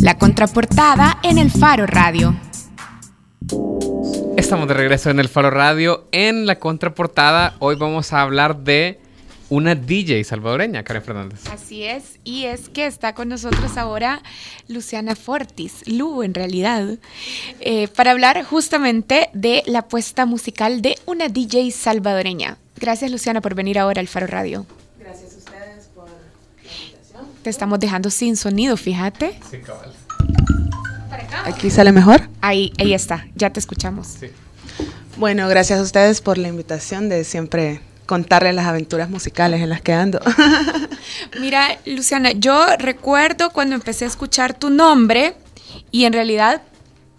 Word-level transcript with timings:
La 0.00 0.16
contraportada 0.16 1.18
en 1.22 1.38
el 1.38 1.50
Faro 1.50 1.86
Radio. 1.86 2.36
Estamos 4.36 4.68
de 4.68 4.74
regreso 4.74 5.10
en 5.10 5.18
el 5.18 5.28
Faro 5.28 5.50
Radio. 5.50 6.06
En 6.12 6.46
la 6.46 6.58
contraportada, 6.58 7.56
hoy 7.58 7.74
vamos 7.76 8.12
a 8.12 8.22
hablar 8.22 8.58
de 8.58 9.00
una 9.50 9.74
DJ 9.74 10.22
salvadoreña, 10.24 10.84
Karen 10.84 11.02
Fernández. 11.02 11.40
Así 11.50 11.84
es, 11.84 12.20
y 12.22 12.44
es 12.44 12.68
que 12.68 12.86
está 12.86 13.14
con 13.14 13.28
nosotros 13.28 13.76
ahora 13.76 14.22
Luciana 14.68 15.16
Fortis, 15.16 15.82
Lu 15.86 16.22
en 16.22 16.34
realidad, 16.34 16.98
eh, 17.60 17.88
para 17.88 18.12
hablar 18.12 18.44
justamente 18.44 19.30
de 19.32 19.62
la 19.66 19.80
apuesta 19.80 20.26
musical 20.26 20.80
de 20.80 20.96
una 21.06 21.28
DJ 21.28 21.70
salvadoreña. 21.72 22.58
Gracias 22.76 23.10
Luciana 23.10 23.40
por 23.40 23.54
venir 23.54 23.78
ahora 23.78 24.00
al 24.00 24.08
Faro 24.08 24.26
Radio. 24.26 24.64
Gracias 25.00 25.34
a 25.34 25.38
ustedes 25.38 25.88
por 25.94 26.06
la 26.08 27.22
estamos 27.48 27.80
dejando 27.80 28.10
sin 28.10 28.36
sonido, 28.36 28.76
fíjate. 28.76 29.38
Sí, 29.50 29.58
cabal. 29.58 29.92
¿Aquí 31.44 31.70
sale 31.70 31.92
mejor? 31.92 32.28
Ahí, 32.40 32.72
ahí 32.78 32.94
está, 32.94 33.26
ya 33.34 33.50
te 33.50 33.60
escuchamos. 33.60 34.06
Sí. 34.20 34.28
Bueno, 35.16 35.48
gracias 35.48 35.80
a 35.80 35.82
ustedes 35.82 36.20
por 36.20 36.38
la 36.38 36.48
invitación 36.48 37.08
de 37.08 37.24
siempre 37.24 37.80
contarles 38.06 38.54
las 38.54 38.66
aventuras 38.66 39.10
musicales 39.10 39.60
en 39.60 39.68
las 39.68 39.82
que 39.82 39.92
ando. 39.92 40.20
Mira, 41.40 41.78
Luciana, 41.84 42.32
yo 42.32 42.66
recuerdo 42.78 43.50
cuando 43.50 43.74
empecé 43.74 44.04
a 44.04 44.08
escuchar 44.08 44.58
tu 44.58 44.70
nombre 44.70 45.34
y 45.90 46.04
en 46.04 46.12
realidad 46.12 46.62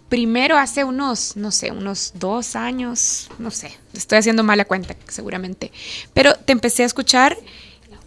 primero 0.08 0.58
hace 0.58 0.82
unos, 0.82 1.36
no 1.36 1.52
sé, 1.52 1.70
unos 1.70 2.12
dos 2.16 2.56
años, 2.56 3.28
no 3.38 3.50
sé, 3.50 3.78
estoy 3.94 4.18
haciendo 4.18 4.42
mala 4.42 4.64
cuenta 4.64 4.96
seguramente, 5.06 5.70
pero 6.12 6.34
te 6.34 6.52
empecé 6.52 6.82
a 6.82 6.86
escuchar 6.86 7.36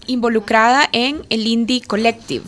involucrada 0.07 0.88
en 0.91 1.25
el 1.30 1.48
Indie 1.48 1.81
Collective, 1.81 2.45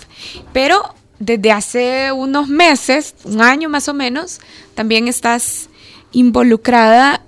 pero 0.53 0.93
desde 1.19 1.51
hace 1.51 2.11
unos 2.11 2.47
meses, 2.49 3.15
un 3.23 3.41
año 3.41 3.69
más 3.69 3.87
o 3.87 3.93
menos, 3.93 4.39
también 4.73 5.07
estás 5.07 5.69
involucrada 6.11 7.21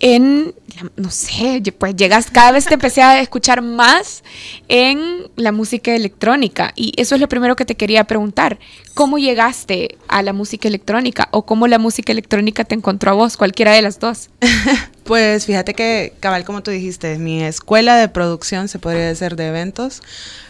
en, 0.00 0.54
no 0.96 1.10
sé, 1.10 1.62
pues 1.78 1.96
llegas, 1.96 2.30
cada 2.30 2.52
vez 2.52 2.66
te 2.66 2.74
empecé 2.74 3.02
a 3.02 3.20
escuchar 3.20 3.62
más 3.62 4.22
en 4.68 5.28
la 5.36 5.52
música 5.52 5.94
electrónica. 5.94 6.72
Y 6.76 6.92
eso 6.96 7.14
es 7.14 7.20
lo 7.20 7.28
primero 7.28 7.56
que 7.56 7.64
te 7.64 7.76
quería 7.76 8.04
preguntar. 8.04 8.58
¿Cómo 8.94 9.18
llegaste 9.18 9.96
a 10.08 10.22
la 10.22 10.32
música 10.32 10.68
electrónica 10.68 11.28
o 11.30 11.46
cómo 11.46 11.66
la 11.66 11.78
música 11.78 12.12
electrónica 12.12 12.64
te 12.64 12.74
encontró 12.74 13.12
a 13.12 13.14
vos, 13.14 13.36
cualquiera 13.36 13.72
de 13.72 13.82
las 13.82 13.98
dos? 13.98 14.30
pues 15.04 15.46
fíjate 15.46 15.74
que, 15.74 16.12
cabal, 16.20 16.44
como 16.44 16.62
tú 16.62 16.70
dijiste, 16.70 17.18
mi 17.18 17.42
escuela 17.42 17.96
de 17.96 18.08
producción, 18.08 18.68
se 18.68 18.78
podría 18.78 19.06
decir, 19.06 19.36
de 19.36 19.48
eventos, 19.48 20.02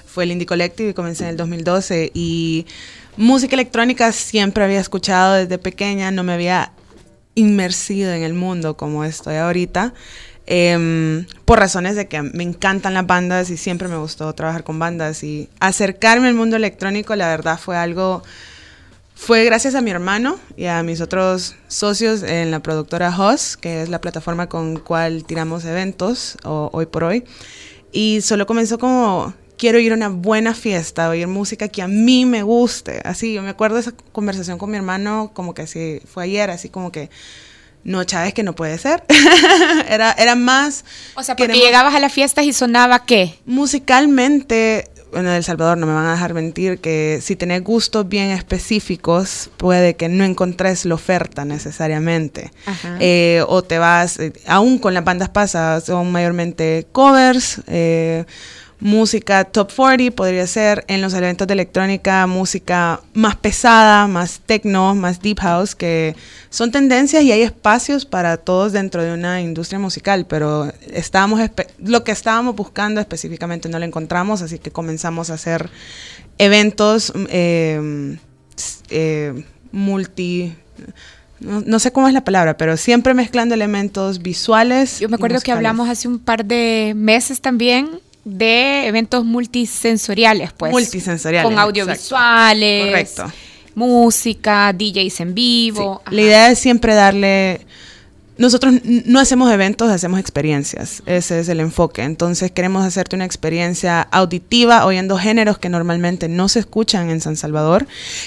fue 0.07 0.25
el 0.25 0.33
Indie 0.33 0.47
Collective 0.47 0.91
y 0.91 0.95
comencé 0.95 1.25
en 1.25 1.31
el 1.31 1.37
2012. 1.37 2.11
Y 2.15 2.67
música 3.17 3.55
electrónica 3.55 4.11
siempre 4.13 4.65
había 4.65 4.81
escuchado 4.81 5.35
desde 5.35 5.59
pequeña, 5.59 6.11
no 6.11 6.25
me 6.25 6.33
había 6.33 6.73
inmersido 7.37 8.13
en 8.13 8.25
el 8.25 8.35
mundo 8.35 8.77
como 8.77 9.05
estoy 9.05 9.37
ahorita, 9.37 9.95
eh, 10.49 11.27
por 11.45 11.59
razones 11.59 11.97
de 11.97 12.09
que 12.09 12.23
me 12.23 12.43
encantan 12.43 12.95
las 12.95 13.07
bandas 13.07 13.51
y 13.51 13.57
siempre 13.57 13.89
me 13.89 13.97
gustó 13.97 14.33
trabajar 14.33 14.65
con 14.65 14.79
bandas 14.79 15.23
y 15.23 15.49
acercarme 15.61 16.29
al 16.29 16.35
mundo 16.35 16.57
electrónico, 16.57 17.15
la 17.15 17.29
verdad 17.29 17.59
fue 17.59 17.77
algo, 17.77 18.23
fue 19.15 19.45
gracias 19.45 19.75
a 19.75 19.81
mi 19.81 19.91
hermano 19.91 20.39
y 20.57 20.67
a 20.67 20.83
mis 20.83 21.01
otros 21.01 21.57
socios 21.69 22.23
en 22.23 22.51
la 22.51 22.61
productora 22.61 23.17
Hoss, 23.17 23.57
que 23.57 23.83
es 23.83 23.89
la 23.89 24.01
plataforma 24.01 24.49
con 24.49 24.79
cual 24.79 25.25
tiramos 25.25 25.65
eventos 25.65 26.37
hoy 26.45 26.87
por 26.87 27.05
hoy. 27.05 27.25
Y 27.93 28.21
solo 28.21 28.47
comenzó 28.47 28.79
como 28.79 29.35
quiero 29.57 29.79
ir 29.79 29.93
a 29.93 29.95
una 29.95 30.09
buena 30.09 30.55
fiesta, 30.55 31.09
oír 31.09 31.27
música 31.27 31.69
que 31.69 31.83
a 31.83 31.89
mí 31.89 32.27
me 32.27 32.43
guste. 32.43 33.01
Así, 33.05 33.35
yo 33.35 33.43
me 33.43 33.49
acuerdo 33.49 33.77
de 33.77 33.83
esa 33.83 33.93
conversación 34.13 34.59
con 34.59 34.71
mi 34.71 34.77
hermano 34.77 35.31
como 35.35 35.55
que 35.55 35.63
así 35.63 36.01
fue 36.07 36.25
ayer, 36.25 36.51
así 36.51 36.69
como 36.69 36.93
que, 36.93 37.11
no, 37.85 38.05
Chávez, 38.05 38.35
que 38.35 38.43
no 38.43 38.55
puede 38.55 38.79
ser. 38.79 39.05
era, 39.89 40.13
era 40.13 40.35
más... 40.35 40.85
O 41.15 41.23
sea, 41.23 41.37
porque 41.37 41.55
llegabas 41.55 41.95
a 41.95 42.01
las 42.01 42.13
fiestas 42.13 42.45
y 42.45 42.53
sonaba 42.53 43.05
qué? 43.05 43.39
Musicalmente, 43.47 44.91
bueno, 45.13 45.31
en 45.31 45.37
El 45.37 45.45
Salvador 45.45 45.79
no 45.79 45.87
me 45.87 45.95
van 45.95 46.07
a 46.07 46.13
dejar 46.13 46.35
mentir 46.35 46.79
que 46.79 47.21
si 47.23 47.37
tenés 47.37 47.63
gustos 47.63 48.09
bien 48.09 48.31
específicos, 48.31 49.51
puede 49.57 49.95
que 49.95 50.09
no 50.09 50.25
encontres 50.25 50.85
la 50.85 50.95
oferta 50.95 51.45
necesariamente. 51.45 52.51
Eh, 52.99 53.43
o 53.47 53.63
te 53.63 53.79
vas, 53.79 54.19
eh, 54.19 54.33
aún 54.47 54.79
con 54.79 54.93
las 54.93 55.05
bandas 55.05 55.29
pasas, 55.29 55.85
son 55.85 56.11
mayormente 56.11 56.87
covers, 56.93 57.63
eh, 57.69 58.25
música 58.79 59.45
top 59.45 59.73
40 59.75 60.15
podría 60.15 60.47
ser 60.47 60.85
en 60.89 61.01
los 61.01 61.15
eventos 61.15 61.47
de 61.47 61.55
electrónica 61.55 62.27
música 62.27 63.01
más 63.15 63.37
pesada, 63.37 64.07
más 64.07 64.41
techno, 64.45 64.95
más 64.95 65.21
deep 65.23 65.39
house, 65.41 65.75
que 65.75 66.15
son 66.51 66.71
tendencias 66.71 67.23
y 67.25 67.33
hay 67.33 67.43
espacios 67.43 68.05
para 68.05 68.37
todos 68.37 68.73
dentro 68.73 69.03
de 69.03 69.13
una 69.15 69.41
industria 69.41 69.79
musical, 69.79 70.27
pero 70.29 70.73
estábamos 70.93 71.41
lo 71.79 72.05
que 72.05 72.13
estábamos 72.13 72.55
buscando 72.55 73.01
específicamente 73.01 73.69
no 73.69 73.79
lo 73.79 73.85
encontramos, 73.85 74.43
así 74.43 74.59
que 74.59 74.71
comenzamos 74.71 75.31
a 75.31 75.35
hacer 75.35 75.71
eventos 76.39 77.13
eh, 77.29 78.19
eh, 78.91 79.45
multi... 79.73 80.55
No, 81.39 81.79
sé 81.81 81.93
cómo 81.93 82.09
es 82.09 82.15
la 82.15 82.25
palabra, 82.25 82.57
pero 82.57 82.79
siempre 82.79 83.13
mezclando 83.13 83.55
elementos 83.55 84.23
visuales. 84.23 85.01
Yo 85.01 85.11
me 85.11 85.17
acuerdo 85.17 85.39
que 85.41 85.53
hablamos 85.53 85.91
hace 85.91 86.09
un 86.09 86.19
par 86.19 86.47
de 86.47 86.95
meses 86.97 87.43
también 87.43 88.01
de 88.27 88.89
eventos 88.89 89.25
multisensoriales, 89.25 90.53
pues. 90.53 90.73
Multisensoriales. 90.73 91.49
Con 91.49 91.59
audiovisuales. 91.59 92.87
Correcto. 92.87 93.33
Música, 93.77 94.73
DJs 94.73 95.21
en 95.21 95.35
vivo. 95.35 96.03
La 96.11 96.21
idea 96.21 96.51
es 96.51 96.59
siempre 96.59 96.95
darle 96.95 97.61
nosotros 98.39 98.75
no 98.85 99.19
hacemos 99.19 99.51
eventos, 99.51 99.91
hacemos 99.91 100.21
experiencias. 100.21 101.03
Ese 101.07 101.41
es 101.41 101.49
el 101.49 101.61
enfoque. 101.61 102.03
Entonces 102.03 102.51
queremos 102.51 102.85
hacerte 102.85 103.17
una 103.17 103.25
experiencia 103.25 104.03
auditiva 104.03 104.85
oyendo 104.85 105.17
géneros 105.17 105.57
que 105.59 105.71
normalmente 105.71 106.29
no 106.29 106.49
se 106.49 106.59
escuchan 106.59 107.09
en 107.09 107.23
San 107.23 107.37
Salvador 107.37 107.87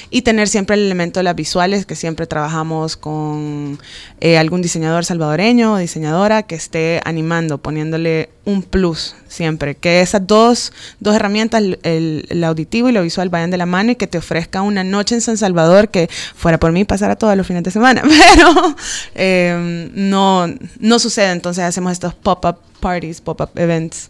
y 0.10 0.24
tener 0.24 0.48
siempre 0.48 0.76
el 0.76 0.84
elemento 0.84 1.20
de 1.20 1.26
las 1.26 1.36
visuales, 1.36 1.86
que 1.86 1.96
siempre 1.96 2.26
trabajamos 2.26 2.98
con 2.98 3.78
eh, 4.20 4.40
algún 4.40 4.64
diseñador 4.64 5.06
salvadoreño 5.06 5.74
o 5.74 5.78
diseñadora 5.78 6.44
que 6.44 6.56
esté 6.56 7.02
animando, 7.06 7.60
poniéndole 7.60 8.30
un 8.46 8.64
plus 8.64 9.16
siempre. 9.28 9.76
Que 9.76 10.02
esas 10.02 10.26
dos, 10.26 10.74
dos 11.00 11.16
herramientas, 11.16 11.62
el, 11.84 12.44
auditivo 12.44 12.90
y 12.90 12.94
lo 12.94 13.04
visual, 13.04 13.30
vayan 13.30 13.52
de 13.52 13.58
la 13.58 13.68
mano 13.68 13.92
y 13.92 13.96
que 13.96 14.08
te 14.08 14.18
ofrezca 14.18 14.64
una 14.64 14.84
noche 14.84 15.14
en 15.14 15.22
San 15.22 15.38
Salvador 15.38 15.90
que 15.90 16.10
fuera 16.36 16.60
por 16.60 16.72
mí 16.72 16.84
pasara 16.84 17.16
todos 17.16 17.38
los 17.38 17.46
fines 17.46 17.62
de 17.62 17.70
semana. 17.70 18.02
Pero... 18.36 18.76
Eh, 19.14 19.98
no, 20.00 20.48
no 20.80 21.00
sucede. 21.00 21.32
Entonces 21.32 21.64
hacemos 21.64 21.92
estos 21.92 22.14
pop-up 22.14 22.58
parties, 22.80 23.20
pop-up 23.20 23.50
events, 23.56 24.10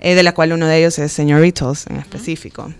eh, 0.00 0.14
de 0.14 0.22
la 0.22 0.34
cual 0.34 0.52
uno 0.52 0.66
de 0.66 0.78
ellos 0.78 0.98
es 0.98 1.12
Señoritos 1.12 1.86
en 1.86 1.96
específico. 1.96 2.72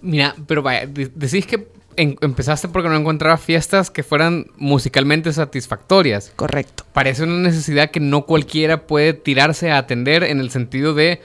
Mira, 0.00 0.34
pero 0.48 0.62
vaya, 0.62 0.86
decís 0.86 1.46
que 1.46 1.68
empezaste 1.96 2.68
porque 2.68 2.88
no 2.88 2.96
encontraba 2.96 3.36
fiestas 3.36 3.90
que 3.90 4.02
fueran 4.02 4.46
musicalmente 4.56 5.32
satisfactorias. 5.32 6.32
Correcto. 6.34 6.84
Parece 6.92 7.22
una 7.22 7.36
necesidad 7.36 7.90
que 7.90 8.00
no 8.00 8.26
cualquiera 8.26 8.86
puede 8.86 9.12
tirarse 9.12 9.70
a 9.70 9.78
atender 9.78 10.24
en 10.24 10.40
el 10.40 10.50
sentido 10.50 10.94
de 10.94 11.20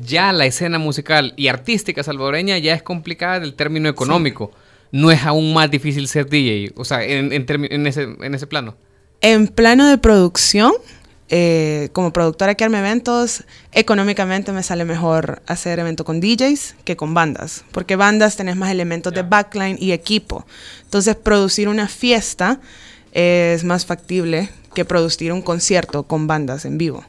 ya 0.00 0.32
la 0.32 0.46
escena 0.46 0.78
musical 0.78 1.34
y 1.36 1.48
artística 1.48 2.02
salvadoreña 2.02 2.56
ya 2.56 2.72
es 2.72 2.82
complicada 2.82 3.40
del 3.40 3.52
término 3.52 3.90
económico. 3.90 4.50
No 4.92 5.10
es 5.10 5.22
aún 5.24 5.52
más 5.52 5.70
difícil 5.70 6.08
ser 6.08 6.28
DJ, 6.28 6.72
o 6.76 6.84
sea, 6.84 7.02
en, 7.02 7.32
en, 7.32 7.86
ese, 7.86 8.02
en 8.02 8.34
ese 8.34 8.46
plano. 8.46 8.76
En 9.24 9.46
plano 9.46 9.86
de 9.86 9.98
producción, 9.98 10.72
eh, 11.28 11.90
como 11.92 12.12
productora 12.12 12.56
que 12.56 12.64
arme 12.64 12.80
eventos, 12.80 13.44
económicamente 13.70 14.50
me 14.50 14.64
sale 14.64 14.84
mejor 14.84 15.42
hacer 15.46 15.78
evento 15.78 16.04
con 16.04 16.20
DJs 16.20 16.74
que 16.84 16.96
con 16.96 17.14
bandas, 17.14 17.64
porque 17.70 17.94
bandas 17.94 18.34
tenés 18.34 18.56
más 18.56 18.72
elementos 18.72 19.14
de 19.14 19.22
backline 19.22 19.76
y 19.78 19.92
equipo. 19.92 20.44
Entonces, 20.82 21.14
producir 21.14 21.68
una 21.68 21.86
fiesta 21.86 22.60
es 23.12 23.62
más 23.62 23.86
factible 23.86 24.50
que 24.74 24.84
producir 24.84 25.32
un 25.32 25.42
concierto 25.42 26.02
con 26.02 26.26
bandas 26.26 26.64
en 26.64 26.76
vivo. 26.76 27.04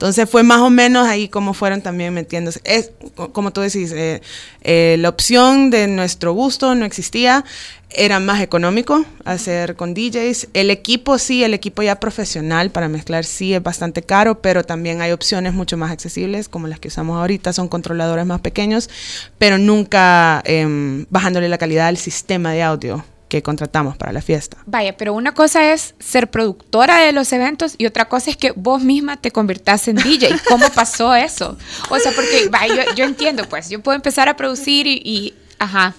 Entonces 0.00 0.30
fue 0.30 0.42
más 0.42 0.60
o 0.60 0.70
menos 0.70 1.06
ahí 1.06 1.28
como 1.28 1.52
fueron 1.52 1.82
también 1.82 2.14
metiéndose. 2.14 2.62
Es, 2.64 2.90
como 3.32 3.50
tú 3.52 3.60
decís, 3.60 3.92
eh, 3.92 4.22
eh, 4.62 4.96
la 4.98 5.10
opción 5.10 5.68
de 5.68 5.88
nuestro 5.88 6.32
gusto 6.32 6.74
no 6.74 6.86
existía, 6.86 7.44
era 7.90 8.18
más 8.18 8.40
económico 8.40 9.04
hacer 9.26 9.76
con 9.76 9.92
DJs. 9.92 10.48
El 10.54 10.70
equipo 10.70 11.18
sí, 11.18 11.44
el 11.44 11.52
equipo 11.52 11.82
ya 11.82 12.00
profesional 12.00 12.70
para 12.70 12.88
mezclar 12.88 13.26
sí 13.26 13.52
es 13.52 13.62
bastante 13.62 14.00
caro, 14.00 14.40
pero 14.40 14.64
también 14.64 15.02
hay 15.02 15.12
opciones 15.12 15.52
mucho 15.52 15.76
más 15.76 15.90
accesibles 15.90 16.48
como 16.48 16.66
las 16.66 16.80
que 16.80 16.88
usamos 16.88 17.18
ahorita, 17.18 17.52
son 17.52 17.68
controladores 17.68 18.24
más 18.24 18.40
pequeños, 18.40 18.88
pero 19.36 19.58
nunca 19.58 20.40
eh, 20.46 21.04
bajándole 21.10 21.50
la 21.50 21.58
calidad 21.58 21.88
al 21.88 21.98
sistema 21.98 22.52
de 22.52 22.62
audio 22.62 23.04
que 23.30 23.42
contratamos 23.42 23.96
para 23.96 24.12
la 24.12 24.20
fiesta. 24.20 24.58
Vaya, 24.66 24.96
pero 24.96 25.14
una 25.14 25.32
cosa 25.32 25.72
es 25.72 25.94
ser 26.00 26.30
productora 26.30 26.98
de 26.98 27.12
los 27.12 27.32
eventos 27.32 27.76
y 27.78 27.86
otra 27.86 28.06
cosa 28.06 28.28
es 28.28 28.36
que 28.36 28.50
vos 28.50 28.82
misma 28.82 29.18
te 29.18 29.30
convirtas 29.30 29.86
en 29.86 29.96
DJ. 29.96 30.34
¿Cómo 30.48 30.68
pasó 30.74 31.14
eso? 31.14 31.56
O 31.88 31.98
sea, 32.00 32.10
porque 32.12 32.48
vaya, 32.50 32.92
yo, 32.96 33.04
entiendo, 33.04 33.48
pues, 33.48 33.70
yo 33.70 33.80
puedo 33.80 33.94
empezar 33.94 34.28
a 34.28 34.36
producir 34.36 34.86
y, 34.88 35.32
ajá. 35.60 35.94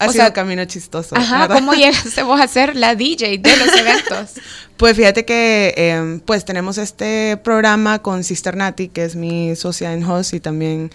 Ha 0.00 0.06
o 0.06 0.12
sido 0.12 0.22
sea, 0.22 0.26
un 0.26 0.32
camino 0.32 0.64
chistoso. 0.66 1.16
Ajá, 1.16 1.40
¿verdad? 1.40 1.56
¿cómo 1.56 1.72
llegaste 1.72 2.22
vos 2.22 2.38
a 2.38 2.46
ser 2.46 2.76
la 2.76 2.94
DJ 2.94 3.38
de 3.38 3.56
los 3.56 3.74
eventos? 3.74 4.34
Pues 4.78 4.96
fíjate 4.96 5.24
que 5.24 5.74
eh, 5.76 6.20
pues 6.24 6.44
tenemos 6.44 6.78
este 6.78 7.36
programa 7.38 7.98
con 8.00 8.22
Sister 8.22 8.56
Nati, 8.56 8.86
que 8.86 9.02
es 9.02 9.16
mi 9.16 9.56
socia 9.56 9.92
en 9.92 10.04
host 10.04 10.34
y 10.34 10.38
también 10.38 10.92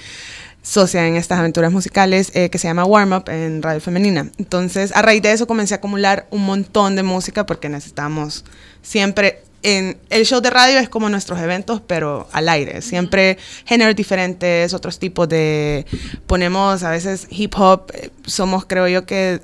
socia 0.63 1.07
en 1.07 1.15
estas 1.15 1.37
aventuras 1.37 1.71
musicales, 1.71 2.31
eh, 2.33 2.49
que 2.49 2.57
se 2.57 2.67
llama 2.67 2.85
Warm 2.85 3.13
Up 3.13 3.29
en 3.29 3.61
Radio 3.61 3.81
Femenina. 3.81 4.31
Entonces, 4.39 4.91
a 4.95 5.03
raíz 5.03 5.21
de 5.21 5.31
eso 5.31 5.45
comencé 5.45 5.75
a 5.75 5.77
acumular 5.77 6.25
un 6.31 6.43
montón 6.45 6.95
de 6.95 7.03
música 7.03 7.45
porque 7.45 7.69
necesitamos 7.69 8.43
siempre... 8.81 9.43
En 9.65 9.97
el 10.09 10.25
show 10.25 10.41
de 10.41 10.49
radio 10.49 10.77
es 10.77 10.89
como 10.89 11.07
nuestros 11.07 11.39
eventos, 11.39 11.79
pero 11.87 12.27
al 12.33 12.49
aire. 12.49 12.81
Siempre 12.81 13.37
géneros 13.63 13.95
diferentes, 13.95 14.73
otros 14.73 14.99
tipos 14.99 15.29
de... 15.29 15.85
Ponemos 16.27 16.83
a 16.83 16.91
veces 16.91 17.27
hip 17.29 17.53
hop. 17.55 17.89
eh, 17.93 18.09
Somos, 18.25 18.65
creo 18.65 18.89
yo, 18.89 19.05
que 19.05 19.39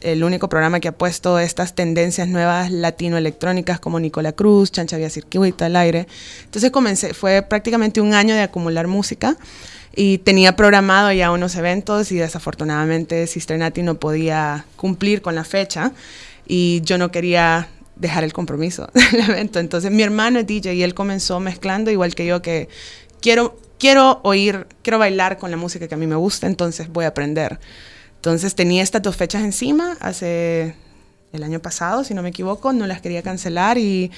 el 0.00 0.22
único 0.22 0.48
programa 0.48 0.78
que 0.78 0.86
ha 0.86 0.92
puesto 0.92 1.40
estas 1.40 1.74
tendencias 1.74 2.28
nuevas 2.28 2.70
latino-electrónicas 2.70 3.80
como 3.80 3.98
Nicola 3.98 4.30
Cruz, 4.30 4.70
Chancha 4.70 4.96
Vía 4.96 5.10
Circuito 5.10 5.64
al 5.64 5.74
aire. 5.74 6.06
Entonces 6.44 6.70
comencé, 6.70 7.12
fue 7.12 7.42
prácticamente 7.42 8.00
un 8.00 8.14
año 8.14 8.36
de 8.36 8.42
acumular 8.42 8.86
música 8.86 9.36
y 9.96 10.18
tenía 10.18 10.56
programado 10.56 11.12
ya 11.12 11.30
unos 11.30 11.54
eventos 11.56 12.10
y 12.12 12.16
desafortunadamente 12.16 13.26
Sister 13.26 13.58
Nati 13.58 13.82
no 13.82 13.94
podía 13.96 14.66
cumplir 14.76 15.22
con 15.22 15.34
la 15.34 15.44
fecha 15.44 15.92
y 16.46 16.80
yo 16.82 16.98
no 16.98 17.10
quería 17.10 17.68
dejar 17.96 18.24
el 18.24 18.32
compromiso 18.32 18.90
del 19.12 19.30
evento. 19.30 19.58
Entonces 19.58 19.90
mi 19.90 20.02
hermano 20.02 20.40
es 20.40 20.46
DJ 20.46 20.74
y 20.74 20.82
él 20.82 20.94
comenzó 20.94 21.40
mezclando 21.40 21.90
igual 21.90 22.14
que 22.14 22.26
yo 22.26 22.42
que 22.42 22.68
quiero 23.20 23.56
quiero 23.78 24.20
oír, 24.22 24.66
quiero 24.82 24.98
bailar 24.98 25.38
con 25.38 25.50
la 25.50 25.56
música 25.56 25.88
que 25.88 25.94
a 25.94 25.98
mí 25.98 26.06
me 26.06 26.16
gusta, 26.16 26.46
entonces 26.46 26.88
voy 26.88 27.04
a 27.04 27.08
aprender. 27.08 27.58
Entonces 28.16 28.54
tenía 28.54 28.82
estas 28.82 29.02
dos 29.02 29.16
fechas 29.16 29.42
encima 29.42 29.96
hace 30.00 30.74
el 31.34 31.42
año 31.42 31.60
pasado, 31.60 32.04
si 32.04 32.14
no 32.14 32.22
me 32.22 32.28
equivoco, 32.30 32.72
no 32.72 32.86
las 32.86 33.00
quería 33.00 33.22
cancelar 33.22 33.76
y 33.76 34.10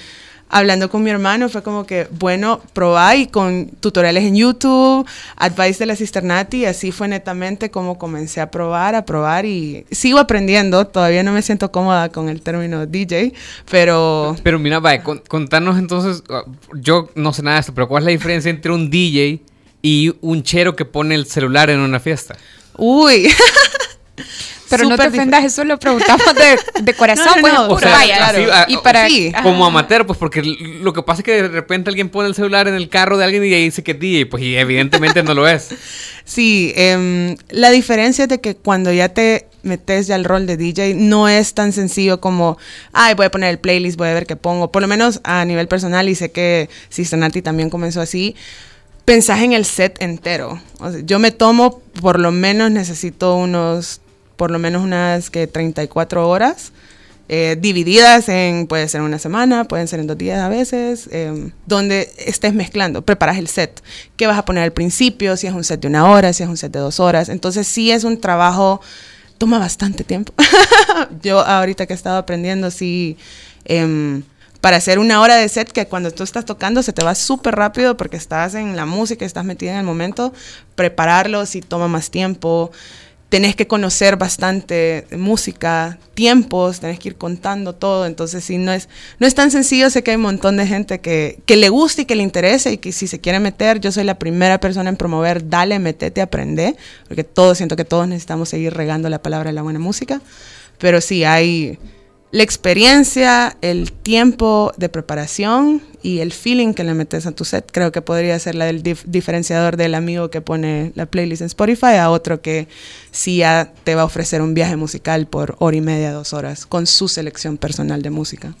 hablando 0.49 0.89
con 0.89 1.03
mi 1.03 1.09
hermano 1.09 1.49
fue 1.49 1.61
como 1.61 1.85
que, 1.85 2.07
bueno, 2.11 2.61
probá 2.71 3.15
y 3.15 3.27
con 3.27 3.67
tutoriales 3.81 4.23
en 4.23 4.35
YouTube, 4.35 5.05
advice 5.35 5.79
de 5.79 5.87
la 5.87 5.95
Cisternati, 5.95 6.59
y 6.59 6.65
así 6.65 6.91
fue 6.91 7.07
netamente 7.07 7.69
como 7.69 7.97
comencé 7.97 8.39
a 8.39 8.49
probar, 8.49 8.95
a 8.95 9.03
probar 9.03 9.45
y 9.45 9.85
sigo 9.91 10.19
aprendiendo, 10.19 10.87
todavía 10.87 11.23
no 11.23 11.33
me 11.33 11.41
siento 11.41 11.71
cómoda 11.71 12.09
con 12.09 12.29
el 12.29 12.41
término 12.41 12.85
DJ, 12.85 13.33
pero... 13.69 14.35
Pero 14.43 14.59
mira, 14.59 14.79
vaya, 14.79 15.03
con- 15.03 15.21
contanos 15.27 15.77
entonces, 15.77 16.23
uh, 16.29 16.49
yo 16.75 17.09
no 17.15 17.33
sé 17.33 17.41
nada 17.43 17.55
de 17.55 17.61
esto, 17.61 17.73
pero 17.73 17.87
¿cuál 17.87 18.03
es 18.03 18.05
la 18.05 18.11
diferencia 18.11 18.49
entre 18.49 18.71
un 18.71 18.89
DJ 18.89 19.41
y 19.81 20.15
un 20.21 20.43
chero 20.43 20.75
que 20.75 20.85
pone 20.85 21.15
el 21.15 21.25
celular 21.25 21.69
en 21.69 21.79
una 21.79 21.99
fiesta? 21.99 22.37
Uy. 22.77 23.27
Pero 24.69 24.89
no 24.89 24.97
te 24.97 25.07
ofendas, 25.07 25.45
eso 25.45 25.63
lo 25.63 25.79
preguntamos 25.79 26.25
de, 26.35 26.81
de 26.81 26.93
corazón, 26.95 27.41
No, 27.41 27.47
no, 27.47 27.53
no, 27.53 27.63
puro, 27.69 27.75
o 27.75 27.79
sea, 27.79 27.91
vaya. 27.91 28.27
así, 28.27 28.45
ah, 28.51 28.65
y 28.67 28.77
para, 28.77 29.07
sí. 29.07 29.31
Como 29.43 29.65
amateur, 29.65 30.05
pues 30.05 30.17
porque 30.17 30.41
lo 30.43 30.93
que 30.93 31.03
pasa 31.03 31.21
es 31.21 31.25
que 31.25 31.41
de 31.43 31.47
repente 31.47 31.89
alguien 31.89 32.09
pone 32.09 32.29
el 32.29 32.35
celular 32.35 32.67
en 32.67 32.75
el 32.75 32.89
carro 32.89 33.17
de 33.17 33.23
alguien 33.23 33.43
y 33.45 33.53
ahí 33.53 33.63
dice 33.63 33.83
que 33.83 33.91
es 33.91 33.99
DJ, 33.99 34.25
pues 34.25 34.43
y 34.43 34.55
evidentemente 34.57 35.23
no 35.23 35.33
lo 35.33 35.47
es. 35.47 35.69
Sí, 36.27 36.73
em, 36.75 37.37
la 37.47 37.71
diferencia 37.71 38.23
es 38.23 38.29
de 38.29 38.41
que 38.41 38.57
cuando 38.57 38.91
ya 38.91 39.07
te 39.07 39.47
metes 39.63 40.07
ya 40.07 40.15
al 40.15 40.25
rol 40.25 40.45
de 40.45 40.57
DJ, 40.57 40.93
no 40.93 41.29
es 41.29 41.53
tan 41.53 41.71
sencillo 41.71 42.19
como, 42.19 42.57
ay, 42.91 43.13
voy 43.13 43.27
a 43.27 43.31
poner 43.31 43.49
el 43.49 43.59
playlist, 43.59 43.97
voy 43.97 44.09
a 44.09 44.13
ver 44.13 44.25
qué 44.25 44.35
pongo. 44.35 44.69
Por 44.69 44.81
lo 44.81 44.89
menos 44.89 45.21
a 45.23 45.45
nivel 45.45 45.69
personal, 45.69 46.09
y 46.09 46.15
sé 46.15 46.31
que 46.31 46.69
Sister 46.89 47.17
Nati 47.17 47.41
también 47.41 47.69
comenzó 47.69 48.01
así, 48.01 48.35
pensás 49.05 49.39
en 49.39 49.53
el 49.53 49.63
set 49.63 50.01
entero. 50.01 50.61
O 50.79 50.91
sea, 50.91 50.99
yo 51.01 51.17
me 51.17 51.31
tomo, 51.31 51.81
por 52.01 52.19
lo 52.19 52.31
menos 52.33 52.71
necesito 52.71 53.35
unos, 53.35 54.01
por 54.37 54.51
lo 54.51 54.59
menos 54.59 54.83
unas 54.83 55.29
que 55.29 55.47
34 55.47 56.27
horas. 56.29 56.71
eh, 57.29 57.57
divididas 57.59 58.29
en, 58.29 58.67
puede 58.67 58.87
ser 58.87 59.01
una 59.01 59.19
semana, 59.19 59.65
pueden 59.65 59.87
ser 59.89 59.99
en 59.99 60.07
dos 60.07 60.17
días 60.17 60.39
a 60.39 60.47
veces, 60.47 61.09
em, 61.11 61.51
donde 61.65 62.09
estés 62.17 62.53
mezclando, 62.53 63.01
preparas 63.01 63.37
el 63.37 63.49
set, 63.49 63.83
qué 64.15 64.27
vas 64.27 64.37
a 64.37 64.45
poner 64.45 64.63
al 64.63 64.71
principio, 64.71 65.35
si 65.35 65.45
es 65.47 65.53
un 65.53 65.65
set 65.65 65.81
de 65.81 65.89
una 65.89 66.09
hora, 66.09 66.31
si 66.31 66.43
es 66.43 66.49
un 66.49 66.55
set 66.57 66.71
de 66.71 66.79
dos 66.79 67.01
horas, 67.01 67.27
entonces 67.29 67.67
sí 67.67 67.91
es 67.91 68.05
un 68.05 68.21
trabajo, 68.21 68.79
toma 69.37 69.59
bastante 69.59 70.05
tiempo. 70.05 70.33
Yo 71.21 71.41
ahorita 71.41 71.85
que 71.85 71.93
he 71.93 71.95
estado 71.97 72.17
aprendiendo, 72.17 72.71
sí, 72.71 73.17
em, 73.65 74.23
para 74.61 74.77
hacer 74.77 74.97
una 74.97 75.19
hora 75.21 75.35
de 75.35 75.49
set 75.49 75.69
que 75.71 75.85
cuando 75.85 76.11
tú 76.11 76.23
estás 76.23 76.45
tocando 76.45 76.81
se 76.81 76.93
te 76.93 77.03
va 77.03 77.13
súper 77.13 77.55
rápido 77.55 77.95
porque 77.97 78.17
estás 78.17 78.55
en 78.55 78.75
la 78.75 78.85
música, 78.85 79.25
estás 79.25 79.45
metida 79.45 79.71
en 79.73 79.77
el 79.79 79.85
momento, 79.85 80.33
prepararlo 80.75 81.45
sí 81.45 81.61
toma 81.61 81.87
más 81.87 82.09
tiempo 82.09 82.71
tenés 83.29 83.55
que 83.55 83.67
conocer 83.67 84.15
bastante 84.15 85.05
música, 85.17 85.97
tiempos, 86.13 86.79
tenés 86.79 86.99
que 86.99 87.09
ir 87.09 87.15
contando 87.15 87.73
todo, 87.73 88.05
entonces 88.05 88.43
sí, 88.43 88.57
no 88.57 88.71
es, 88.71 88.87
no 89.19 89.27
es 89.27 89.35
tan 89.35 89.51
sencillo, 89.51 89.89
sé 89.89 90.01
que 90.01 90.11
hay 90.11 90.15
un 90.15 90.23
montón 90.23 90.55
de 90.57 90.65
gente 90.65 90.99
que, 90.99 91.39
que 91.45 91.57
le 91.57 91.69
gusta 91.69 92.03
y 92.03 92.05
que 92.05 92.15
le 92.15 92.23
interesa 92.23 92.71
y 92.71 92.77
que 92.77 92.91
si 92.91 93.07
se 93.07 93.19
quiere 93.19 93.39
meter, 93.39 93.79
yo 93.81 93.91
soy 93.91 94.05
la 94.05 94.17
primera 94.17 94.59
persona 94.59 94.89
en 94.89 94.95
promover, 94.95 95.49
dale, 95.49 95.77
metete, 95.79 96.21
aprende, 96.21 96.75
porque 97.07 97.25
todos, 97.25 97.57
siento 97.57 97.75
que 97.75 97.85
todos 97.85 98.07
necesitamos 98.07 98.49
seguir 98.49 98.73
regando 98.73 99.09
la 99.09 99.21
palabra 99.21 99.49
de 99.49 99.53
la 99.53 99.61
buena 99.61 99.79
música, 99.79 100.21
pero 100.77 101.01
sí, 101.01 101.23
hay 101.25 101.77
la 102.31 102.43
experiencia, 102.43 103.55
el 103.61 103.91
tiempo 103.93 104.73
de 104.77 104.89
preparación 104.89 105.81
y 106.03 106.19
el 106.19 106.33
feeling 106.33 106.73
que 106.73 106.83
le 106.83 106.93
metes 106.93 107.25
a 107.25 107.31
tu 107.31 107.45
set, 107.45 107.69
creo 107.71 107.91
que 107.91 108.01
podría 108.01 108.37
ser 108.37 108.55
la 108.55 108.65
del 108.65 108.83
dif- 108.83 109.03
diferenciador 109.05 109.77
del 109.77 109.95
amigo 109.95 110.29
que 110.29 110.41
pone 110.41 110.91
la 110.95 111.05
playlist 111.05 111.41
en 111.41 111.47
Spotify 111.47 111.95
a 111.99 112.09
otro 112.09 112.41
que 112.41 112.67
sí 113.11 113.37
ya 113.37 113.73
te 113.85 113.95
va 113.95 114.01
a 114.01 114.05
ofrecer 114.05 114.41
un 114.41 114.53
viaje 114.53 114.75
musical 114.75 115.27
por 115.27 115.55
hora 115.59 115.77
y 115.77 115.81
media, 115.81 116.11
dos 116.11 116.33
horas, 116.33 116.65
con 116.65 116.85
su 116.85 117.07
selección 117.07 117.57
personal 117.57 118.01
de 118.01 118.09
música. 118.09 118.55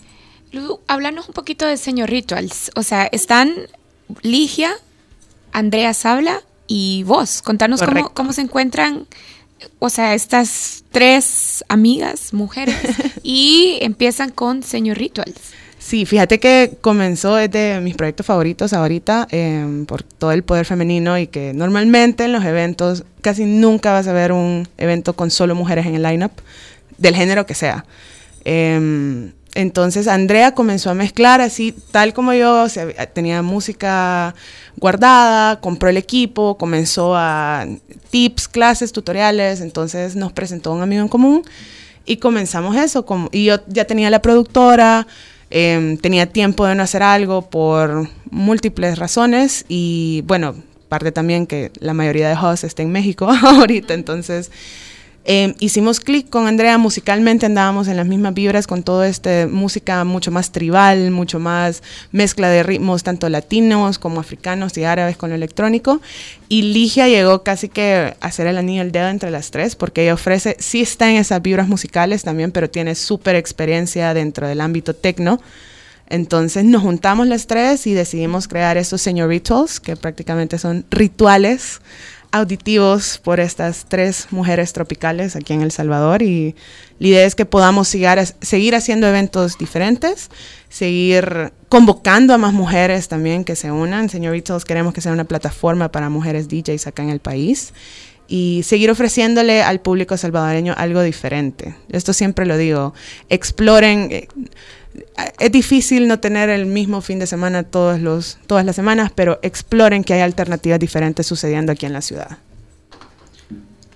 Lu, 0.53 0.79
háblanos 0.87 1.27
un 1.27 1.33
poquito 1.33 1.65
de 1.65 1.75
Señor 1.75 2.09
Rituals. 2.09 2.71
O 2.75 2.83
sea, 2.83 3.05
están 3.11 3.53
Ligia, 4.21 4.71
Andrea 5.51 5.93
Sabla 5.93 6.41
y 6.67 7.03
vos. 7.03 7.41
Contanos 7.41 7.81
cómo, 7.81 8.13
cómo 8.13 8.31
se 8.31 8.41
encuentran, 8.41 9.07
o 9.79 9.89
sea, 9.89 10.13
estas 10.13 10.83
tres 10.91 11.63
amigas, 11.67 12.33
mujeres, 12.33 12.75
y 13.23 13.77
empiezan 13.81 14.29
con 14.31 14.63
Señor 14.63 14.97
Rituals. 14.97 15.53
Sí, 15.79 16.05
fíjate 16.05 16.39
que 16.39 16.73
comenzó 16.81 17.37
es 17.37 17.49
de 17.49 17.79
mis 17.81 17.95
proyectos 17.95 18.25
favoritos 18.25 18.73
ahorita 18.73 19.27
em, 19.31 19.85
por 19.85 20.03
todo 20.03 20.31
el 20.31 20.43
poder 20.43 20.65
femenino 20.65 21.17
y 21.17 21.27
que 21.27 21.53
normalmente 21.53 22.25
en 22.25 22.33
los 22.33 22.43
eventos 22.43 23.05
casi 23.21 23.45
nunca 23.45 23.93
vas 23.93 24.07
a 24.07 24.13
ver 24.13 24.31
un 24.31 24.67
evento 24.77 25.13
con 25.13 25.31
solo 25.31 25.55
mujeres 25.55 25.85
en 25.85 25.95
el 25.95 26.03
lineup 26.03 26.33
del 26.97 27.15
género 27.15 27.45
que 27.45 27.53
sea. 27.53 27.85
Em, 28.43 29.31
entonces 29.57 30.07
Andrea 30.07 30.53
comenzó 30.53 30.91
a 30.91 30.93
mezclar 30.93 31.41
así, 31.41 31.73
tal 31.91 32.13
como 32.13 32.31
yo, 32.33 32.61
o 32.63 32.69
sea, 32.69 32.87
tenía 33.07 33.41
música 33.41 34.35
guardada, 34.77 35.59
compró 35.59 35.89
el 35.89 35.97
equipo, 35.97 36.57
comenzó 36.59 37.15
a 37.15 37.65
tips, 38.11 38.47
clases, 38.47 38.91
tutoriales, 38.91 39.59
entonces 39.61 40.15
nos 40.15 40.31
presentó 40.31 40.71
un 40.73 40.83
amigo 40.83 41.01
en 41.01 41.07
común 41.07 41.41
y 42.05 42.17
comenzamos 42.17 42.75
eso. 42.75 43.03
como- 43.05 43.29
y 43.31 43.45
yo 43.45 43.55
ya 43.67 43.85
tenía 43.85 44.11
la 44.11 44.21
productora, 44.21 45.07
em, 45.49 45.97
tenía 45.97 46.27
tiempo 46.31 46.65
de 46.67 46.75
no 46.75 46.83
hacer 46.83 47.01
algo 47.01 47.41
por 47.49 48.07
múltiples 48.29 48.99
razones 48.99 49.65
y 49.67 50.21
bueno, 50.27 50.53
parte 50.87 51.11
también 51.11 51.47
que 51.47 51.71
la 51.79 51.93
mayoría 51.95 52.29
de 52.29 52.35
hosts 52.35 52.63
está 52.63 52.83
en 52.83 52.91
México 52.91 53.27
ahorita, 53.41 53.95
entonces 53.95 54.51
em, 55.27 55.53
hicimos 55.59 55.99
clic 55.99 56.29
con 56.29 56.47
Andrea, 56.47 56.77
musicalmente 56.79 57.45
andábamos 57.45 57.87
en 57.87 57.97
las 57.97 58.07
mismas 58.07 58.33
vibras 58.33 58.65
con 58.65 58.81
todo 58.81 59.03
este 59.03 59.45
música 59.45 60.03
mucho 60.03 60.31
más 60.31 60.51
tribal, 60.51 61.11
mucho 61.11 61.37
más 61.37 61.83
mezcla 62.11 62.49
de 62.49 62.63
ritmos 62.63 63.03
tanto 63.03 63.29
latinos 63.29 63.99
como 63.99 64.19
africanos 64.19 64.75
y 64.77 64.85
árabes 64.85 65.17
con 65.17 65.29
lo 65.29 65.35
electrónico. 65.35 66.01
Y 66.49 66.63
Ligia 66.63 67.07
llegó 67.07 67.43
casi 67.43 67.69
que 67.69 68.15
a 68.19 68.25
hacer 68.25 68.47
el 68.47 68.57
anillo 68.57 68.81
al 68.81 68.91
dedo 68.91 69.09
entre 69.09 69.29
las 69.29 69.51
tres, 69.51 69.75
porque 69.75 70.01
ella 70.03 70.15
ofrece, 70.15 70.55
sí 70.59 70.81
está 70.81 71.09
en 71.09 71.17
esas 71.17 71.41
vibras 71.41 71.67
musicales 71.67 72.23
también, 72.23 72.51
pero 72.51 72.69
tiene 72.69 72.95
súper 72.95 73.35
experiencia 73.35 74.13
dentro 74.13 74.47
del 74.47 74.61
ámbito 74.61 74.95
tecno. 74.95 75.39
Entonces 76.09 76.63
nos 76.63 76.83
juntamos 76.83 77.27
las 77.27 77.47
tres 77.47 77.85
y 77.85 77.93
decidimos 77.93 78.47
crear 78.47 78.77
estos 78.77 79.01
señor 79.01 79.29
rituals, 79.29 79.79
que 79.79 79.95
prácticamente 79.97 80.57
son 80.57 80.85
rituales 80.89 81.81
auditivos 82.37 83.19
por 83.23 83.39
estas 83.39 83.85
tres 83.87 84.27
mujeres 84.31 84.73
tropicales 84.73 85.35
aquí 85.35 85.53
en 85.53 85.61
El 85.61 85.71
Salvador 85.71 86.21
y 86.21 86.55
la 86.99 87.07
idea 87.07 87.25
es 87.25 87.35
que 87.35 87.45
podamos 87.45 87.87
seguir 87.87 88.75
haciendo 88.75 89.07
eventos 89.07 89.57
diferentes, 89.57 90.29
seguir 90.69 91.51
convocando 91.69 92.33
a 92.33 92.37
más 92.37 92.53
mujeres 92.53 93.07
también 93.07 93.43
que 93.43 93.55
se 93.55 93.71
unan. 93.71 94.09
Señoritos, 94.09 94.65
queremos 94.65 94.93
que 94.93 95.01
sea 95.01 95.11
una 95.11 95.25
plataforma 95.25 95.91
para 95.91 96.09
mujeres 96.09 96.47
DJs 96.47 96.87
acá 96.87 97.03
en 97.03 97.09
el 97.09 97.19
país 97.19 97.73
y 98.27 98.61
seguir 98.63 98.91
ofreciéndole 98.91 99.61
al 99.61 99.79
público 99.79 100.17
salvadoreño 100.17 100.73
algo 100.77 101.01
diferente. 101.01 101.75
Esto 101.89 102.13
siempre 102.13 102.45
lo 102.45 102.57
digo, 102.57 102.93
exploren. 103.29 104.27
Es 105.39 105.51
difícil 105.51 106.07
no 106.07 106.19
tener 106.19 106.49
el 106.49 106.65
mismo 106.65 107.01
fin 107.01 107.19
de 107.19 107.27
semana 107.27 107.63
todos 107.63 107.99
los, 107.99 108.37
todas 108.47 108.65
las 108.65 108.75
semanas, 108.75 109.11
pero 109.13 109.39
exploren 109.41 110.03
que 110.03 110.13
hay 110.13 110.21
alternativas 110.21 110.79
diferentes 110.79 111.25
sucediendo 111.27 111.71
aquí 111.71 111.85
en 111.85 111.93
la 111.93 112.01
ciudad. 112.01 112.37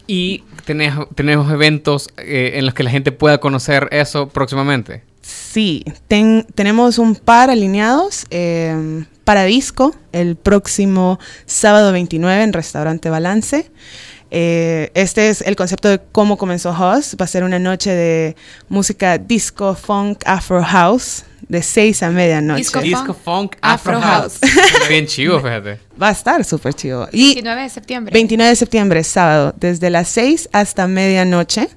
Y 0.07 0.43
tenemos, 0.65 1.07
tenemos 1.15 1.51
eventos 1.51 2.09
eh, 2.17 2.53
en 2.55 2.65
los 2.65 2.73
que 2.73 2.83
la 2.83 2.89
gente 2.89 3.11
pueda 3.11 3.37
conocer 3.39 3.87
eso 3.91 4.27
próximamente. 4.27 5.03
Sí, 5.21 5.85
ten- 6.07 6.45
tenemos 6.55 6.97
un 6.97 7.15
par 7.15 7.49
alineados 7.49 8.25
eh, 8.29 9.05
para 9.23 9.43
disco 9.45 9.95
el 10.11 10.35
próximo 10.35 11.19
sábado 11.45 11.91
29 11.91 12.43
en 12.43 12.53
Restaurante 12.53 13.09
Balance. 13.09 13.69
Eh, 14.33 14.91
este 14.93 15.29
es 15.29 15.41
el 15.41 15.57
concepto 15.57 15.89
de 15.89 15.99
cómo 16.11 16.37
comenzó 16.37 16.73
House. 16.73 17.15
Va 17.19 17.25
a 17.25 17.27
ser 17.27 17.43
una 17.43 17.59
noche 17.59 17.91
de 17.91 18.35
música 18.69 19.17
disco, 19.17 19.75
funk, 19.75 20.23
afro 20.25 20.63
house 20.63 21.25
de 21.49 21.61
6 21.61 22.03
a 22.03 22.11
medianoche. 22.11 22.59
Disco 22.59 22.79
Disco 22.79 23.13
funk, 23.13 23.23
Funk 23.23 23.57
Afro 23.61 23.97
Afro 23.97 24.07
House. 24.09 24.39
House. 24.41 24.87
Bien 24.89 25.05
chivo, 25.05 25.37
fíjate. 25.41 25.79
Va 26.01 26.07
a 26.07 26.11
estar 26.11 26.45
súper 26.45 26.73
chido. 26.73 27.09
Y 27.11 27.33
29 27.33 27.61
de 27.63 27.69
septiembre. 27.69 28.13
29 28.13 28.49
de 28.49 28.55
septiembre, 28.55 29.03
sábado, 29.03 29.53
desde 29.59 29.89
las 29.89 30.07
6 30.07 30.47
hasta 30.53 30.87
medianoche. 30.87 31.67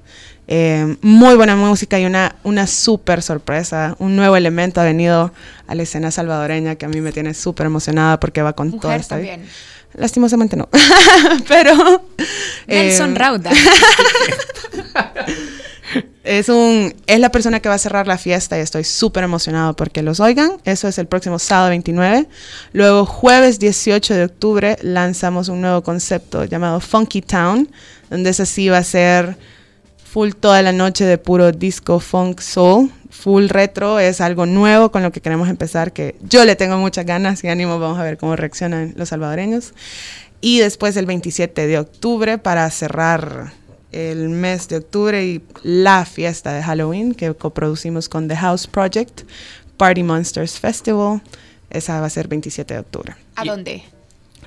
Eh, 0.47 0.95
muy 1.01 1.35
buena 1.35 1.55
música 1.55 1.99
y 1.99 2.05
una, 2.05 2.35
una 2.43 2.67
súper 2.67 3.21
sorpresa. 3.21 3.95
Un 3.99 4.15
nuevo 4.15 4.37
elemento 4.37 4.79
ha 4.79 4.85
venido 4.85 5.33
a 5.67 5.75
la 5.75 5.83
escena 5.83 6.09
salvadoreña 6.11 6.75
que 6.75 6.85
a 6.85 6.89
mí 6.89 7.01
me 7.01 7.11
tiene 7.11 7.33
súper 7.33 7.65
emocionada 7.65 8.19
porque 8.19 8.41
va 8.41 8.53
con 8.53 8.69
toda 8.79 8.93
Mujer 8.93 9.01
esta 9.01 9.17
vida. 9.17 9.31
también. 9.31 9.49
Lastimosamente 9.97 10.55
no. 10.55 10.69
Pero. 11.47 12.03
Nelson 12.67 13.11
eh, 13.11 13.19
Rauda. 13.19 13.51
Es, 16.25 16.49
un, 16.49 16.93
es 17.05 17.19
la 17.19 17.29
persona 17.29 17.59
que 17.59 17.69
va 17.69 17.75
a 17.75 17.77
cerrar 17.77 18.07
la 18.07 18.17
fiesta 18.17 18.57
y 18.57 18.61
estoy 18.61 18.83
súper 18.83 19.23
emocionado 19.23 19.75
porque 19.75 20.01
los 20.01 20.19
oigan. 20.19 20.53
Eso 20.65 20.87
es 20.87 20.97
el 20.97 21.05
próximo 21.05 21.37
sábado 21.37 21.69
29. 21.69 22.27
Luego, 22.73 23.05
jueves 23.05 23.59
18 23.59 24.15
de 24.15 24.23
octubre, 24.23 24.77
lanzamos 24.81 25.49
un 25.49 25.61
nuevo 25.61 25.83
concepto 25.83 26.43
llamado 26.43 26.79
Funky 26.79 27.21
Town, 27.21 27.69
donde 28.09 28.31
ese 28.31 28.47
sí 28.47 28.69
va 28.69 28.79
a 28.79 28.83
ser 28.83 29.37
full 30.15 30.31
toda 30.31 30.61
la 30.61 30.71
noche 30.71 31.03
de 31.03 31.17
puro 31.17 31.51
disco, 31.51 31.99
funk, 31.99 32.39
soul. 32.39 32.89
Full 33.09 33.49
retro 33.49 33.99
es 33.99 34.21
algo 34.21 34.45
nuevo 34.45 34.89
con 34.89 35.03
lo 35.03 35.11
que 35.11 35.19
queremos 35.19 35.49
empezar, 35.49 35.91
que 35.91 36.15
yo 36.21 36.45
le 36.45 36.55
tengo 36.55 36.77
muchas 36.77 37.05
ganas 37.05 37.43
y 37.43 37.49
ánimo. 37.49 37.79
Vamos 37.79 37.99
a 37.99 38.03
ver 38.03 38.17
cómo 38.17 38.37
reaccionan 38.37 38.93
los 38.95 39.09
salvadoreños. 39.09 39.73
Y 40.39 40.59
después 40.59 40.95
el 40.95 41.05
27 41.05 41.67
de 41.67 41.79
octubre 41.79 42.37
para 42.37 42.69
cerrar 42.69 43.51
el 43.91 44.29
mes 44.29 44.69
de 44.69 44.77
octubre 44.77 45.25
y 45.25 45.43
la 45.63 46.05
fiesta 46.05 46.53
de 46.53 46.63
Halloween 46.63 47.13
que 47.13 47.33
coproducimos 47.33 48.07
con 48.07 48.29
The 48.29 48.37
House 48.37 48.67
Project, 48.67 49.23
Party 49.75 50.03
Monsters 50.03 50.57
Festival. 50.57 51.21
Esa 51.69 51.99
va 51.99 52.05
a 52.05 52.09
ser 52.09 52.29
27 52.29 52.73
de 52.73 52.79
octubre. 52.79 53.15
¿A 53.35 53.43
dónde? 53.43 53.83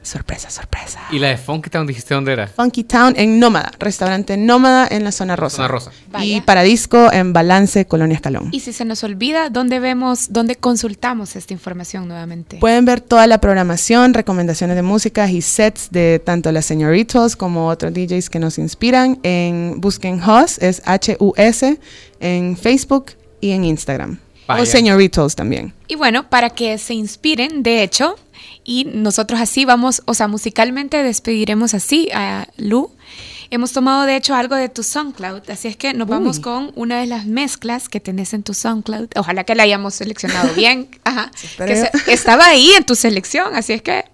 Sorpresa, 0.03 0.51
sorpresa. 0.51 1.01
¿Y 1.11 1.19
la 1.19 1.29
de 1.29 1.37
Funky 1.37 1.71
Town 1.71 1.87
dijiste 1.87 2.15
dónde 2.15 2.33
era? 2.33 2.47
Funky 2.47 2.85
Town 2.85 3.15
en 3.17 3.39
Nómada, 3.39 3.73
restaurante 3.79 4.37
Nómada 4.37 4.89
en 4.91 5.05
la 5.05 5.13
zona 5.13 5.37
rosa. 5.37 5.57
Zona 5.57 5.69
Rosa. 5.69 5.91
Y 6.07 6.11
Vaya. 6.13 6.45
para 6.45 6.63
disco 6.63 7.13
en 7.13 7.33
Balance, 7.33 7.87
Colonia 7.87 8.15
Escalón. 8.15 8.49
Y 8.53 8.61
si 8.61 8.73
se 8.73 8.85
nos 8.85 9.05
olvida, 9.05 9.51
¿dónde 9.51 9.81
vemos, 9.81 10.33
dónde 10.33 10.57
consultamos 10.57 11.37
esta 11.37 11.53
información 11.53 12.09
nuevamente? 12.09 12.59
Pueden 12.59 12.85
ver 12.85 13.01
toda 13.01 13.27
la 13.27 13.39
programación, 13.39 14.15
recomendaciones 14.15 14.77
de 14.77 14.83
música 14.83 15.31
y 15.31 15.43
sets 15.43 15.91
de 15.91 16.21
tanto 16.25 16.53
las 16.53 16.65
señoritos 16.67 17.37
como 17.37 17.69
otros 17.69 17.93
DJs 17.93 18.31
que 18.31 18.39
nos 18.39 18.59
inspiran 18.59 19.19
en 19.23 19.81
Busquen 19.81 20.23
Hus, 20.23 20.59
es 20.59 20.83
H-U-S, 20.85 21.79
en 22.21 22.57
Facebook 22.57 23.13
y 23.41 23.51
en 23.51 23.65
Instagram. 23.65 24.19
Vaya. 24.47 24.63
O 24.63 24.67
señoritos 24.67 25.37
también. 25.37 25.75
Y 25.89 25.97
bueno, 25.97 26.31
para 26.31 26.51
que 26.51 26.79
se 26.79 26.95
inspiren, 26.95 27.63
de 27.63 27.83
hecho, 27.83 28.17
y 28.69 28.85
nosotros 28.85 29.41
así 29.41 29.65
vamos, 29.65 30.03
o 30.05 30.13
sea, 30.13 30.29
musicalmente 30.29 31.03
despediremos 31.03 31.73
así 31.73 32.11
a 32.15 32.47
Lu. 32.59 32.91
Hemos 33.51 33.73
tomado, 33.73 34.03
de 34.05 34.15
hecho, 34.15 34.35
algo 34.35 34.55
de 34.57 34.69
tu 34.69 34.83
SoundCloud, 34.83 35.49
así 35.51 35.69
es 35.69 35.77
que 35.79 35.95
nos 35.95 36.07
vamos 36.07 36.39
con 36.39 36.71
una 36.75 37.01
de 37.01 37.07
las 37.07 37.25
mezclas 37.25 37.89
que 37.89 37.99
tenés 37.99 38.35
en 38.35 38.43
tu 38.43 38.53
SoundCloud. 38.53 39.09
Ojalá 39.17 39.45
que 39.45 39.55
la 39.55 39.63
hayamos 39.63 39.95
seleccionado 39.95 40.53
bien. 40.57 40.89
Ajá. 41.05 41.31
Que 41.57 41.77
se- 41.77 42.13
estaba 42.13 42.45
ahí 42.47 42.73
en 42.73 42.85
tu 42.85 42.95
selección, 42.95 43.55
así 43.55 43.73
es 43.73 43.81
que 43.81 44.05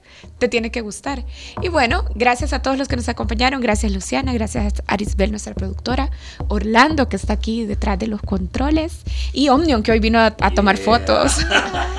te 0.44 0.48
tiene 0.48 0.70
que 0.70 0.82
gustar. 0.82 1.24
Y 1.62 1.68
bueno, 1.68 2.04
gracias 2.14 2.52
a 2.52 2.60
todos 2.60 2.76
los 2.76 2.86
que 2.86 2.96
nos 2.96 3.08
acompañaron. 3.08 3.60
Gracias, 3.60 3.90
Luciana. 3.92 4.32
Gracias 4.34 4.74
a 4.86 4.92
Arisbel, 4.92 5.30
nuestra 5.30 5.54
productora. 5.54 6.10
Orlando, 6.48 7.08
que 7.08 7.16
está 7.16 7.32
aquí 7.32 7.64
detrás 7.64 7.98
de 7.98 8.06
los 8.06 8.20
controles. 8.20 9.02
Y 9.32 9.48
Omnion, 9.48 9.82
que 9.82 9.92
hoy 9.92 10.00
vino 10.00 10.18
a, 10.20 10.36
a 10.38 10.50
tomar 10.50 10.76
fotos. 10.76 11.38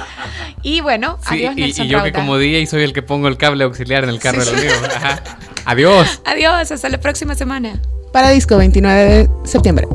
y 0.61 0.81
bueno, 0.81 1.17
Sí, 1.27 1.35
adiós, 1.35 1.53
y, 1.57 1.61
Nelson 1.61 1.85
y 1.85 1.89
yo 1.89 2.03
que 2.03 2.13
como 2.13 2.37
DJ 2.37 2.67
soy 2.67 2.83
el 2.83 2.93
que 2.93 3.01
pongo 3.01 3.27
el 3.27 3.37
cable 3.37 3.63
auxiliar 3.63 4.03
en 4.03 4.11
el 4.11 4.19
carro 4.19 4.45
de 4.45 4.51
los 4.51 4.61
míos. 4.61 4.77
Ajá. 4.95 5.23
Adiós. 5.65 6.21
Adiós, 6.25 6.71
hasta 6.71 6.89
la 6.89 6.99
próxima 6.99 7.33
semana. 7.33 7.81
Para 8.13 8.29
disco 8.29 8.57
29 8.57 9.03
de 9.03 9.29
septiembre. 9.43 9.87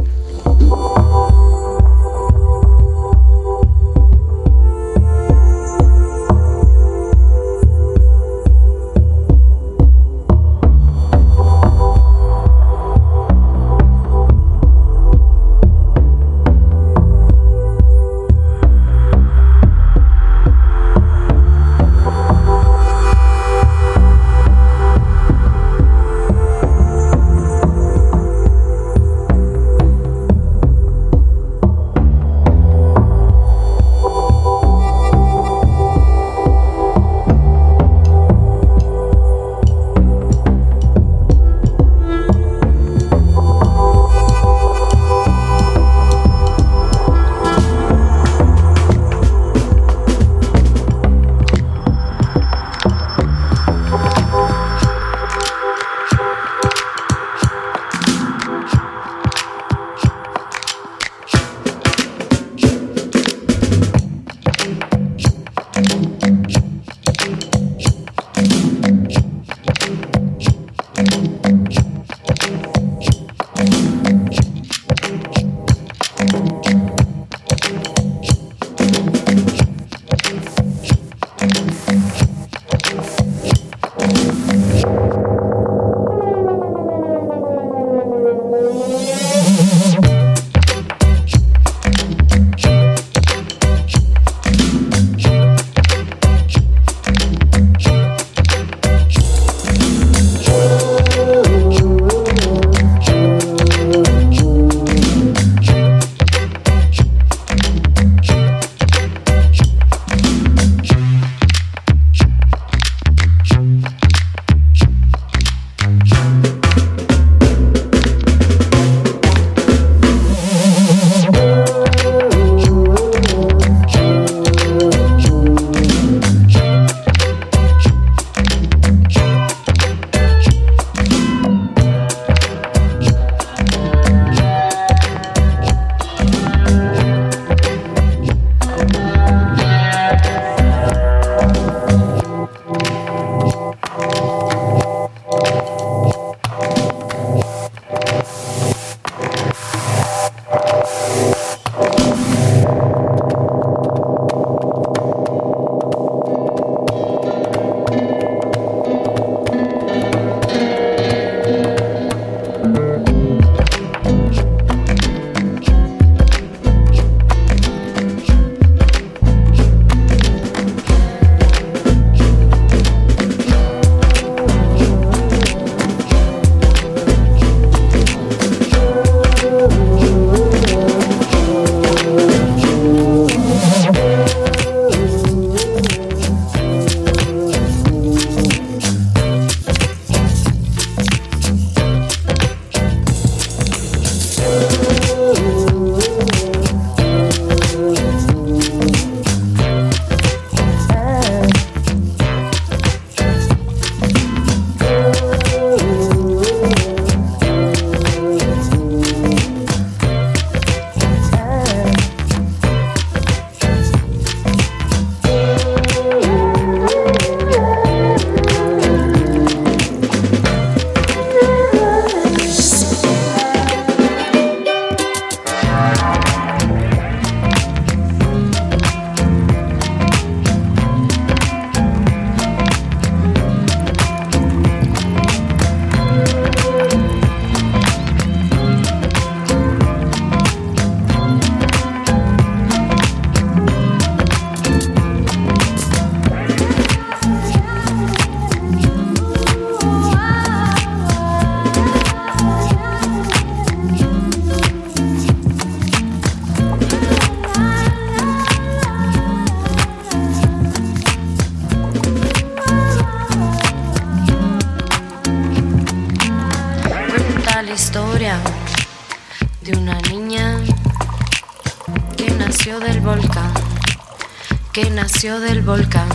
Del 275.21 275.61
volcán, 275.61 276.09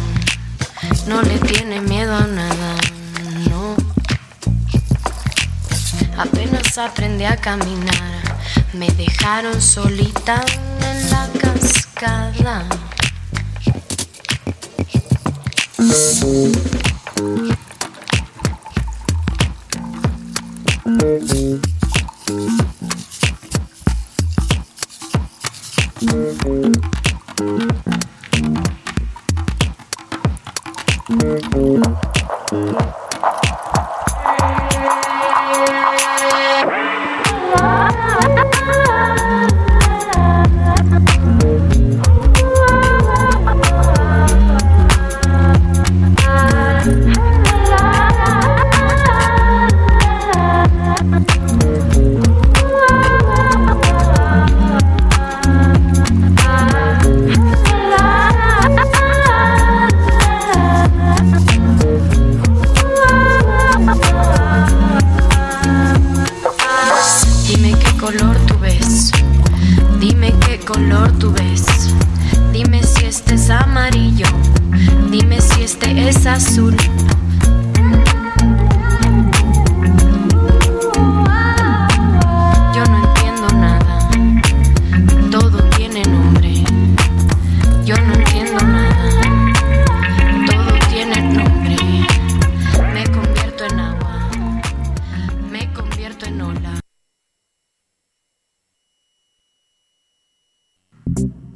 no 1.05 1.21
le 1.21 1.37
tiene 1.37 1.79
miedo 1.79 2.15
a 2.15 2.25
nada, 2.25 2.75
no. 3.47 3.75
Apenas 6.17 6.75
aprendí 6.79 7.23
a 7.23 7.37
caminar, 7.37 8.39
me 8.73 8.87
dejaron 8.93 9.61
solita 9.61 10.43
en 10.81 11.11
la 11.11 11.29
cascada. 11.39 12.67